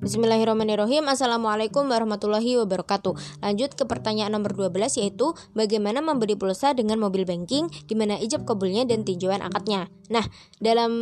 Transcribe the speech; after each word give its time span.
Bismillahirrahmanirrahim. 0.00 1.12
Assalamualaikum 1.12 1.84
warahmatullahi 1.84 2.56
wabarakatuh. 2.64 3.44
Lanjut 3.44 3.76
ke 3.76 3.84
pertanyaan 3.84 4.32
nomor 4.32 4.56
12 4.56 4.96
yaitu 4.96 5.36
Bagaimana 5.52 6.00
membeli 6.00 6.40
pulsa 6.40 6.72
dengan 6.72 6.96
mobil 6.96 7.28
banking 7.28 7.68
di 7.84 7.92
mana 7.92 8.16
ijab 8.16 8.48
kabulnya 8.48 8.88
dan 8.88 9.04
tinjauan 9.04 9.44
akadnya? 9.44 9.92
Nah 10.08 10.24
dalam 10.56 10.92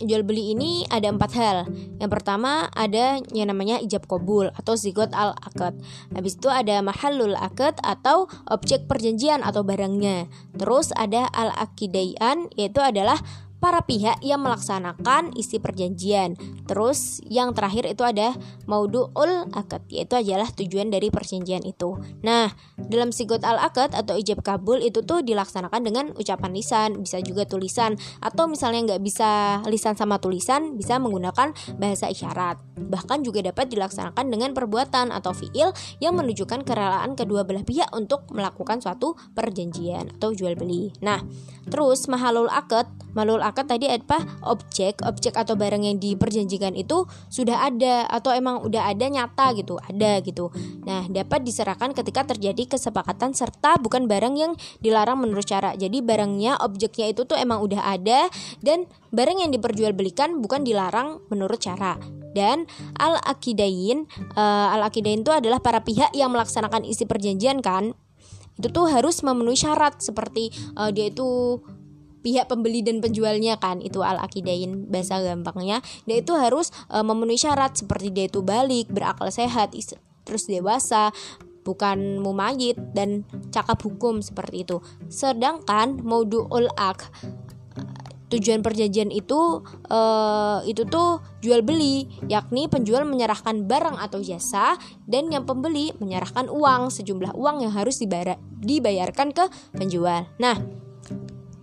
jual 0.00 0.24
beli 0.24 0.56
ini 0.56 0.88
ada 0.88 1.12
empat 1.12 1.30
hal. 1.36 1.68
Yang 2.00 2.10
pertama 2.16 2.72
ada 2.72 3.20
yang 3.36 3.52
namanya 3.52 3.76
ijab 3.84 4.08
kabul 4.08 4.48
atau 4.56 4.72
zigot 4.72 5.12
al 5.12 5.36
akad. 5.44 5.76
Habis 6.16 6.40
itu 6.40 6.48
ada 6.48 6.80
mahalul 6.80 7.36
akad 7.36 7.76
atau 7.84 8.24
objek 8.48 8.88
perjanjian 8.88 9.44
atau 9.44 9.68
barangnya. 9.68 10.32
Terus 10.56 10.96
ada 10.96 11.28
al 11.28 11.52
akidayan 11.52 12.48
yaitu 12.56 12.80
adalah 12.80 13.20
para 13.58 13.82
pihak 13.82 14.20
yang 14.20 14.44
melaksanakan 14.44 15.32
isi 15.34 15.58
perjanjian. 15.58 16.36
Terus 16.68 17.24
yang 17.24 17.56
terakhir 17.56 17.88
itu 17.88 18.04
ada 18.04 18.36
maudu'ul 18.68 19.48
akad 19.56 19.82
yaitu 19.88 20.18
adalah 20.20 20.48
tujuan 20.52 20.92
dari 20.92 21.08
perjanjian 21.08 21.64
itu. 21.64 21.96
Nah, 22.20 22.52
dalam 22.76 23.10
sigot 23.10 23.42
al 23.42 23.56
akad 23.58 23.96
atau 23.96 24.14
ijab 24.20 24.44
kabul 24.44 24.78
itu 24.84 25.00
tuh 25.02 25.24
dilaksanakan 25.24 25.80
dengan 25.82 26.04
ucapan 26.14 26.52
lisan, 26.52 27.00
bisa 27.00 27.18
juga 27.24 27.48
tulisan 27.48 27.96
atau 28.20 28.46
misalnya 28.46 28.94
nggak 28.94 29.02
bisa 29.02 29.60
lisan 29.66 29.96
sama 29.96 30.20
tulisan 30.20 30.76
bisa 30.76 31.00
menggunakan 31.00 31.56
bahasa 31.80 32.12
isyarat. 32.12 32.60
Bahkan 32.76 33.24
juga 33.24 33.40
dapat 33.40 33.72
dilaksanakan 33.72 34.28
dengan 34.28 34.52
perbuatan 34.52 35.08
atau 35.10 35.32
fiil 35.32 35.72
yang 35.98 36.12
menunjukkan 36.14 36.62
kerelaan 36.68 37.16
kedua 37.16 37.48
belah 37.48 37.64
pihak 37.64 37.88
untuk 37.96 38.28
melakukan 38.30 38.84
suatu 38.84 39.16
perjanjian 39.32 40.12
atau 40.20 40.36
jual 40.36 40.52
beli. 40.54 40.92
Nah, 41.00 41.24
terus 41.72 42.04
mahalul 42.06 42.52
akad, 42.52 42.84
mahalul 43.16 43.40
akad 43.40 43.55
tadi 43.64 43.88
apa 43.88 44.20
objek 44.44 45.00
objek 45.06 45.38
atau 45.38 45.56
barang 45.56 45.86
yang 45.86 45.96
diperjanjikan 45.96 46.76
itu 46.76 47.08
sudah 47.32 47.64
ada 47.70 48.04
atau 48.10 48.34
emang 48.34 48.60
udah 48.60 48.90
ada 48.90 49.06
nyata 49.08 49.56
gitu 49.56 49.80
ada 49.80 50.20
gitu. 50.20 50.52
Nah 50.84 51.08
dapat 51.08 51.46
diserahkan 51.46 51.96
ketika 51.96 52.26
terjadi 52.36 52.76
kesepakatan 52.76 53.32
serta 53.32 53.78
bukan 53.80 54.10
barang 54.10 54.34
yang 54.36 54.52
dilarang 54.82 55.22
menurut 55.22 55.46
cara. 55.46 55.72
Jadi 55.78 56.02
barangnya 56.02 56.58
objeknya 56.60 57.14
itu 57.14 57.24
tuh 57.24 57.38
emang 57.38 57.62
udah 57.62 57.96
ada 57.96 58.28
dan 58.60 58.84
barang 59.14 59.38
yang 59.46 59.50
diperjualbelikan 59.54 60.42
bukan 60.42 60.66
dilarang 60.66 61.22
menurut 61.30 61.62
cara. 61.62 61.96
Dan 62.36 62.68
al 63.00 63.16
akidain 63.24 64.04
uh, 64.36 64.40
eh, 64.40 64.74
al 64.76 64.82
akidain 64.84 65.24
itu 65.24 65.32
adalah 65.32 65.62
para 65.62 65.80
pihak 65.80 66.12
yang 66.12 66.34
melaksanakan 66.34 66.84
isi 66.84 67.08
perjanjian 67.08 67.64
kan. 67.64 67.96
Itu 68.56 68.72
tuh 68.72 68.88
harus 68.88 69.20
memenuhi 69.20 69.56
syarat 69.56 70.00
seperti 70.00 70.48
uh, 70.80 70.88
dia 70.88 71.12
itu 71.12 71.60
pihak 72.26 72.50
pembeli 72.50 72.82
dan 72.82 72.98
penjualnya 72.98 73.54
kan 73.62 73.78
itu 73.78 74.02
al 74.02 74.18
akidain 74.18 74.90
bahasa 74.90 75.22
gampangnya. 75.22 75.78
Dia 76.10 76.18
itu 76.18 76.34
harus 76.34 76.74
e, 76.90 76.98
memenuhi 76.98 77.38
syarat 77.38 77.78
seperti 77.78 78.10
dia 78.10 78.26
itu 78.26 78.42
balik 78.42 78.90
berakal 78.90 79.30
sehat 79.30 79.78
terus 80.26 80.50
dewasa 80.50 81.14
bukan 81.62 82.18
mumayit 82.18 82.74
dan 82.90 83.22
cakap 83.54 83.78
hukum 83.78 84.18
seperti 84.18 84.66
itu. 84.66 84.82
Sedangkan 85.06 86.02
ul 86.02 86.66
ak 86.74 87.06
tujuan 88.26 88.58
perjanjian 88.58 89.14
itu 89.14 89.62
e, 89.86 90.00
itu 90.66 90.82
tuh 90.90 91.22
jual 91.46 91.62
beli 91.62 92.10
yakni 92.26 92.66
penjual 92.66 93.06
menyerahkan 93.06 93.70
barang 93.70 94.02
atau 94.02 94.18
jasa 94.18 94.74
dan 95.06 95.30
yang 95.30 95.46
pembeli 95.46 95.94
menyerahkan 96.02 96.50
uang 96.50 96.90
sejumlah 96.90 97.38
uang 97.38 97.62
yang 97.62 97.70
harus 97.70 98.02
dibayarkan 98.02 99.30
ke 99.30 99.46
penjual. 99.78 100.26
Nah 100.42 100.58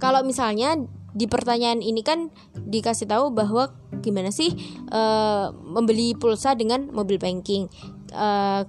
kalau 0.04 0.20
misalnya 0.28 0.76
di 1.16 1.32
pertanyaan 1.32 1.80
ini 1.80 2.04
kan 2.04 2.28
dikasih 2.60 3.08
tahu 3.08 3.32
bahwa 3.32 3.72
gimana 4.04 4.36
sih 4.36 4.52
uh, 4.92 5.56
membeli 5.56 6.12
pulsa 6.20 6.60
dengan 6.60 6.92
mobil 6.92 7.16
banking 7.16 7.72
uh, 8.12 8.68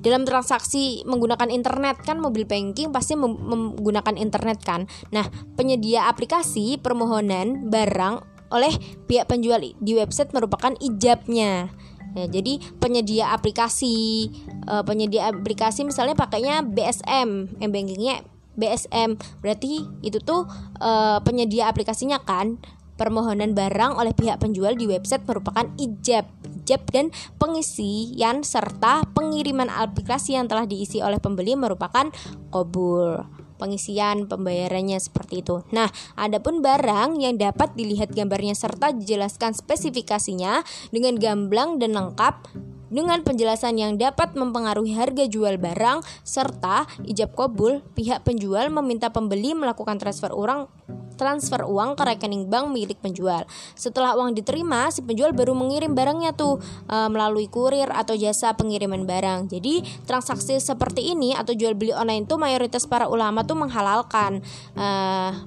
dalam 0.00 0.22
transaksi 0.22 1.02
menggunakan 1.04 1.50
internet 1.52 2.00
kan 2.06 2.22
mobil 2.22 2.46
banking 2.46 2.94
pasti 2.94 3.18
menggunakan 3.18 4.14
internet 4.14 4.62
kan. 4.62 4.86
Nah, 5.10 5.26
penyedia 5.58 6.06
aplikasi 6.06 6.78
permohonan 6.78 7.66
barang 7.66 8.22
oleh 8.54 8.70
pihak 9.10 9.26
penjual 9.26 9.58
di 9.58 9.92
website 9.98 10.30
merupakan 10.30 10.78
ijabnya. 10.78 11.74
Ya, 12.14 12.24
jadi 12.30 12.62
penyedia 12.78 13.34
aplikasi 13.34 14.30
uh, 14.70 14.86
penyedia 14.86 15.34
aplikasi 15.34 15.82
misalnya 15.82 16.14
pakainya 16.14 16.62
BSM, 16.62 17.58
m 17.58 17.70
bankingnya 17.74 18.35
BSM 18.56 19.20
berarti 19.44 19.84
itu 20.00 20.18
tuh 20.20 20.48
uh, 20.80 21.20
penyedia 21.22 21.68
aplikasinya 21.68 22.20
kan 22.24 22.58
permohonan 22.96 23.52
barang 23.52 24.00
oleh 24.00 24.16
pihak 24.16 24.40
penjual 24.40 24.72
di 24.72 24.88
website 24.88 25.22
merupakan 25.28 25.68
ijab. 25.76 26.24
Ijab 26.64 26.82
dan 26.90 27.12
pengisian 27.36 28.42
serta 28.42 29.04
pengiriman 29.12 29.68
aplikasi 29.68 30.34
yang 30.34 30.48
telah 30.48 30.64
diisi 30.64 31.04
oleh 31.04 31.20
pembeli 31.20 31.54
merupakan 31.54 32.08
kobul 32.50 33.22
pengisian 33.56 34.28
pembayarannya 34.28 35.00
seperti 35.00 35.40
itu. 35.40 35.64
Nah, 35.72 35.88
adapun 36.16 36.60
barang 36.60 37.16
yang 37.16 37.40
dapat 37.40 37.72
dilihat 37.72 38.12
gambarnya 38.12 38.52
serta 38.52 38.92
dijelaskan 38.92 39.56
spesifikasinya 39.56 40.60
dengan 40.92 41.16
gamblang 41.16 41.80
dan 41.80 41.96
lengkap 41.96 42.52
dengan 42.86 43.22
penjelasan 43.22 43.78
yang 43.78 43.98
dapat 43.98 44.34
mempengaruhi 44.38 44.94
harga 44.94 45.26
jual 45.26 45.58
barang 45.58 46.02
serta 46.22 46.86
ijab 47.06 47.34
kabul, 47.34 47.82
pihak 47.98 48.22
penjual 48.22 48.70
meminta 48.70 49.10
pembeli 49.10 49.54
melakukan 49.54 49.98
transfer 49.98 50.30
uang 50.30 50.70
transfer 51.16 51.64
uang 51.64 51.96
ke 51.96 52.02
rekening 52.04 52.46
bank 52.46 52.70
milik 52.70 53.00
penjual. 53.00 53.48
Setelah 53.74 54.14
uang 54.14 54.36
diterima, 54.36 54.92
si 54.92 55.02
penjual 55.02 55.32
baru 55.32 55.56
mengirim 55.56 55.96
barangnya 55.96 56.36
tuh 56.36 56.60
e, 56.86 56.96
melalui 57.10 57.48
kurir 57.48 57.88
atau 57.90 58.14
jasa 58.14 58.54
pengiriman 58.54 59.08
barang. 59.08 59.50
Jadi 59.50 59.82
transaksi 60.04 60.60
seperti 60.60 61.16
ini 61.16 61.32
atau 61.32 61.56
jual 61.56 61.74
beli 61.74 61.96
online 61.96 62.28
tuh 62.28 62.36
mayoritas 62.36 62.84
para 62.84 63.08
ulama 63.08 63.42
tuh 63.42 63.56
menghalalkan, 63.58 64.44
e, 64.76 64.86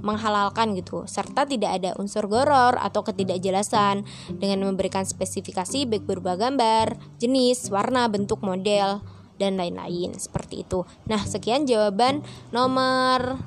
menghalalkan 0.02 0.76
gitu, 0.76 1.06
serta 1.06 1.46
tidak 1.46 1.80
ada 1.80 1.96
unsur 2.02 2.26
goror 2.26 2.76
atau 2.82 3.06
ketidakjelasan 3.06 4.04
dengan 4.36 4.66
memberikan 4.66 5.06
spesifikasi 5.06 5.86
baik 5.86 6.04
berupa 6.10 6.36
gambar, 6.36 6.98
jenis, 7.22 7.70
warna, 7.70 8.10
bentuk, 8.10 8.42
model 8.42 9.00
dan 9.40 9.56
lain-lain 9.56 10.14
seperti 10.20 10.68
itu. 10.68 10.84
Nah, 11.08 11.24
sekian 11.24 11.64
jawaban 11.64 12.22
nomor 12.52 13.40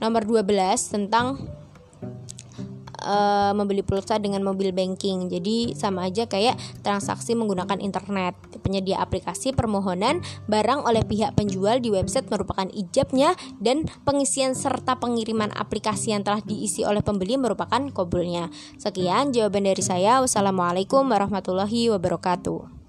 nomor 0.00 0.24
12 0.24 0.46
tentang 0.90 1.40
uh, 3.04 3.52
membeli 3.56 3.80
pulsa 3.80 4.20
dengan 4.20 4.44
mobil 4.44 4.70
banking. 4.70 5.28
Jadi 5.32 5.74
sama 5.76 6.08
aja 6.08 6.28
kayak 6.28 6.56
transaksi 6.84 7.32
menggunakan 7.32 7.80
internet. 7.80 8.36
Penyedia 8.60 9.00
aplikasi 9.00 9.56
permohonan 9.56 10.20
barang 10.46 10.84
oleh 10.84 11.02
pihak 11.04 11.34
penjual 11.34 11.80
di 11.80 11.90
website 11.90 12.28
merupakan 12.28 12.68
ijabnya 12.70 13.34
dan 13.58 13.88
pengisian 14.04 14.52
serta 14.52 15.00
pengiriman 15.00 15.50
aplikasi 15.56 16.12
yang 16.12 16.22
telah 16.22 16.44
diisi 16.44 16.84
oleh 16.84 17.00
pembeli 17.00 17.40
merupakan 17.40 17.80
kobulnya. 17.90 18.52
Sekian 18.76 19.32
jawaban 19.32 19.66
dari 19.66 19.82
saya. 19.82 20.20
Wassalamualaikum 20.22 21.08
warahmatullahi 21.08 21.90
wabarakatuh. 21.90 22.79